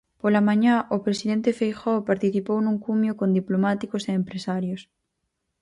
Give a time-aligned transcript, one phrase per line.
[0.21, 4.81] Pola mañá, o presidente Feijóo participou nun cumio con diplomáticos e empresarios.